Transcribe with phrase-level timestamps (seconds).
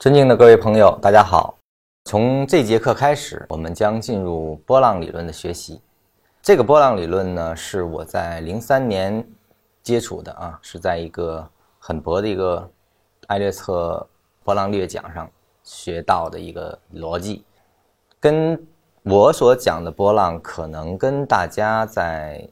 [0.00, 1.58] 尊敬的各位朋友，大家好。
[2.06, 5.78] 从这节课开始，我们将进入波浪理论的学习。
[6.40, 9.22] 这个波浪理论呢，是我在零三年
[9.82, 11.46] 接触的啊，是在一个
[11.78, 12.66] 很薄的一个
[13.26, 14.08] 艾略特
[14.42, 15.30] 波浪略讲上
[15.62, 17.44] 学到的一个逻辑，
[18.18, 18.58] 跟
[19.02, 22.42] 我所讲的波浪可能跟大家在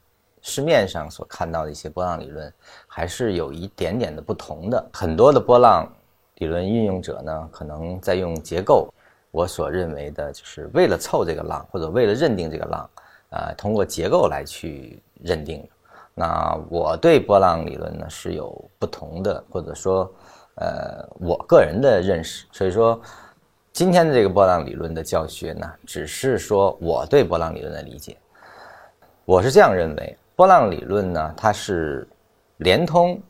[0.42, 2.52] 市面上所看到的一些波浪理论
[2.86, 4.90] 还是有一点点的不同的。
[4.92, 5.90] 很多的波浪
[6.38, 8.92] 理论运用者呢，可能在用结构，
[9.30, 12.90] 我所认为的就是为了凑这个浪，或者为了认定这个浪，
[13.30, 15.66] 呃，通过结构来去认定。
[16.14, 20.10] 那我对波浪理论呢是有不同的，或者说，
[20.56, 22.46] 呃，我个人的认识。
[22.50, 23.00] 所以说，
[23.72, 28.16] 今天的这个波浪理论的教学呢，只是说我对波浪理论的理解。
[29.24, 32.08] 我是这样认为，波浪理论呢，它是
[32.56, 33.20] 连通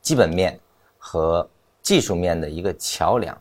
[0.00, 0.58] 基本面
[0.98, 1.48] 和
[1.86, 3.40] 技术面的一个桥梁，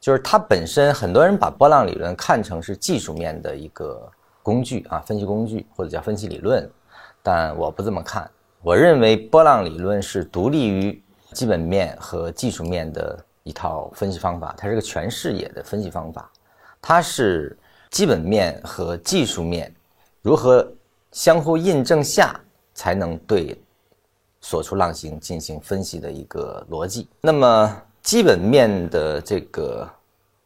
[0.00, 4.10] 就是它本身，很多人把波浪理论看成是技术面的一个
[4.42, 6.66] 工具啊，分析工具或者叫分析理论，
[7.22, 8.30] 但我不这么看。
[8.62, 11.02] 我认为波浪理论是独立于
[11.34, 16.32] 基本面和技术面的一套分析方法，它是个全视野的分析方法，
[16.80, 17.54] 它是
[17.90, 19.70] 基本面和技术面
[20.22, 20.66] 如何
[21.10, 22.40] 相互印证下
[22.72, 23.54] 才能对。
[24.42, 27.08] 所出浪形进行分析的一个逻辑。
[27.22, 29.88] 那么基本面的这个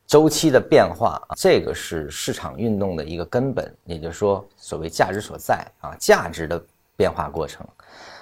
[0.07, 6.63] 周期的变化，这个是市场运动的一个根本，也就是说，所谓价值所在啊，价值的
[6.97, 7.67] 变化过程。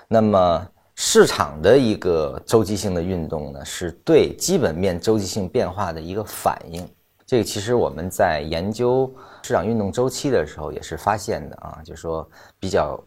[0.08, 6.88] 那么市场的一个周期性的运动呢，是对基本面周期性变化的一个反应。
[7.26, 12.26] 这个其实我们在研究市场运动周期的时候也是发现的啊，就是说
[12.60, 12.98] 比较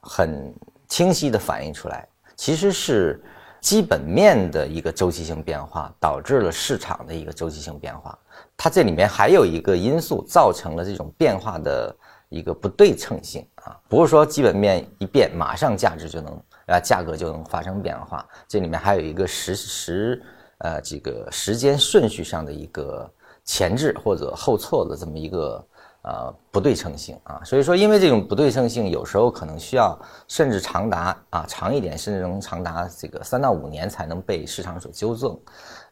[0.00, 0.52] 很
[0.88, 2.08] 清晰的反映出来。
[2.36, 3.22] 其实是
[3.60, 8.18] 基本面的一个周期性变化导致了市场的一个周期性变化，
[8.56, 11.94] 它这里面还有一个因素造成了这种变化的
[12.28, 20.22] 一个不对称性啊，不是说基本面一变马上价值就能啊价格就能发生变化，这里面还有一个时时
[20.58, 23.10] 呃这个时间顺序上的一个
[23.44, 25.66] 前置或者后错的这么一个。
[26.04, 29.98] 呃，不对称性啊，所以说，因为这种不对称性，有时候可能需要
[30.28, 35.34] 甚至长达啊长一点，甚至能长达这个三到五年才能被市场所纠正。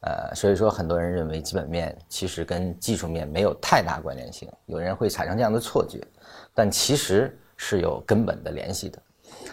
[0.02, 5.98] 呃，所以说，很多人认为基本面其实跟技术面没有太大关联性，有人会产生这样的错觉，
[6.52, 8.98] 但其实是有根本的联系的。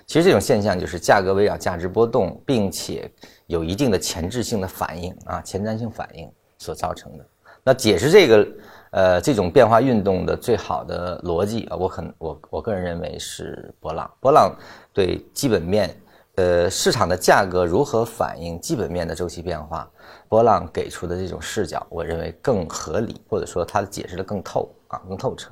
[0.05, 3.09] 其实这种现象就是价格围绕价值波动，并且
[3.47, 7.25] 有一定的前置性的反应啊，前瞻性反应所造成的。
[7.63, 8.45] 那解释这个。
[8.91, 14.09] 呃，这种变化运动的最好的逻辑啊，我很我我个人认为是波浪。
[14.19, 14.51] 波浪
[14.91, 15.95] 对基本面，
[16.35, 19.87] 呃，市场的价格如何反映基本面的周期变化，
[20.27, 25.51] 波浪给出的这种视角，我认为更合理，或者说它解释的更透啊，更透彻。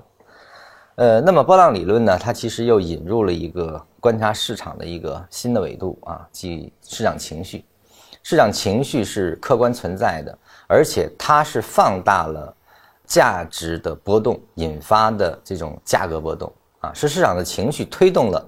[0.96, 7.64] 呃，那么波浪理论呢，它其实又引入了一个观察市场的一个新的维度啊，即市场情绪。
[8.24, 10.36] 市场情绪是客观存在的，
[10.68, 12.52] 而且它是放大了。
[13.08, 16.52] 价值的波动引发的这种价格波动
[16.82, 18.46] 啊，是市场的情绪推动了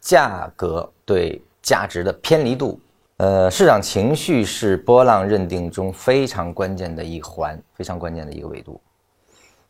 [0.00, 2.78] 价格对价值的偏离度。
[3.16, 8.78] 呃，市场情绪是波浪认定中非常关键的一环，非常关键的一个维度。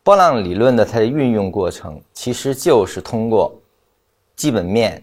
[0.03, 3.57] 波浪理论的它的运用过程，其实就是通过
[4.35, 5.01] 基本面、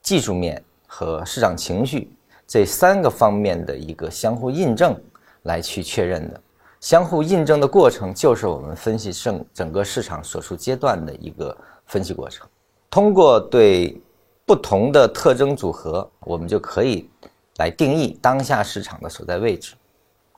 [0.00, 2.10] 技术面和市场情绪
[2.46, 4.98] 这三个方面的一个相互印证
[5.42, 6.40] 来去确认的。
[6.80, 11.56] 相互印证的过程，就是我们分析整整个市场所处阶段的一个
[11.86, 12.46] 分析过程。
[12.90, 14.00] 通过对
[14.44, 17.10] 不同的特征组合，我们就可以
[17.56, 19.74] 来定义当下市场的所在位置，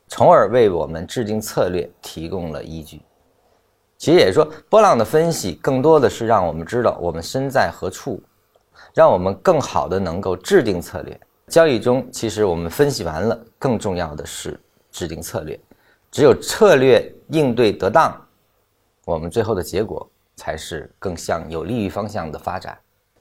[0.06, 3.02] 从而为我们制定策略提供了依据。
[3.98, 8.22] 其实也是说，波浪的分析更多的是让我们知道我们身在何处，
[8.94, 11.20] 让我们更好的能够制定策略。
[11.48, 14.58] 交易中，其实我们分析完了，更重要的是
[14.92, 15.58] 制定策略。
[16.10, 18.14] 只有策略应对得当，
[19.04, 22.78] 我们最后的结果才是更向有利于方向的发展。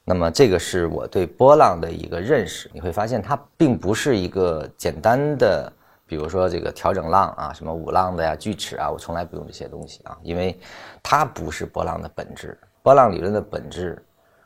[0.09, 2.71] 那么，这个是我对波浪的一个认识。
[2.73, 5.69] 你会发现，它并不是一个简单的，
[6.05, 10.57] 比如说这个调整浪啊，什么五浪的呀、锯齿啊，我从来不用这些东西啊，因为
[11.03, 12.57] 它不是波浪的本质。
[12.81, 14.01] 波浪理论的本质，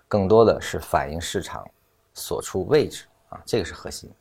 [0.07, 1.63] 更多的是反映市场
[2.15, 4.11] 所处位置啊，这个是核心。